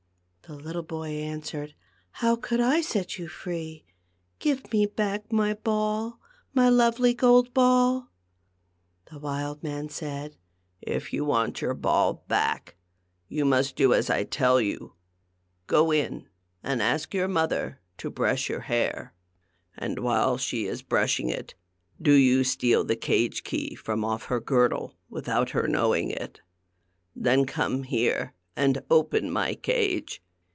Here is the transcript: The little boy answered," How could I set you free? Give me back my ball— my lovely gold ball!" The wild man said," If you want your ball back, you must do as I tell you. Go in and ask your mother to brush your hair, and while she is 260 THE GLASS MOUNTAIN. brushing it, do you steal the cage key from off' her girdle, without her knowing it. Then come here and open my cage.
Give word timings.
The 0.47 0.57
little 0.57 0.83
boy 0.83 1.07
answered," 1.11 1.75
How 2.21 2.35
could 2.35 2.59
I 2.59 2.81
set 2.81 3.17
you 3.17 3.29
free? 3.29 3.85
Give 4.39 4.69
me 4.73 4.85
back 4.85 5.31
my 5.31 5.53
ball— 5.53 6.19
my 6.53 6.67
lovely 6.67 7.13
gold 7.13 7.53
ball!" 7.53 8.09
The 9.09 9.17
wild 9.17 9.63
man 9.63 9.87
said," 9.87 10.35
If 10.81 11.13
you 11.13 11.23
want 11.23 11.61
your 11.61 11.73
ball 11.73 12.25
back, 12.27 12.75
you 13.29 13.45
must 13.45 13.77
do 13.77 13.93
as 13.93 14.09
I 14.09 14.25
tell 14.25 14.59
you. 14.59 14.91
Go 15.67 15.89
in 15.89 16.27
and 16.61 16.81
ask 16.81 17.13
your 17.13 17.29
mother 17.29 17.79
to 17.99 18.09
brush 18.09 18.49
your 18.49 18.61
hair, 18.61 19.13
and 19.77 19.99
while 19.99 20.37
she 20.37 20.65
is 20.65 20.81
260 20.83 21.23
THE 21.23 21.29
GLASS 21.29 21.37
MOUNTAIN. 21.37 21.45
brushing 21.45 21.55
it, 22.01 22.03
do 22.03 22.11
you 22.13 22.43
steal 22.43 22.83
the 22.83 22.97
cage 22.97 23.45
key 23.45 23.75
from 23.75 24.03
off' 24.03 24.25
her 24.25 24.41
girdle, 24.41 24.97
without 25.09 25.51
her 25.51 25.65
knowing 25.69 26.09
it. 26.11 26.41
Then 27.15 27.45
come 27.45 27.83
here 27.83 28.33
and 28.53 28.83
open 28.91 29.31
my 29.31 29.55
cage. 29.55 30.21